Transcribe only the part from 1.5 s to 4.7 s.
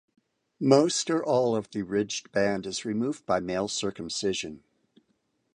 of the ridged band is removed by male circumcision.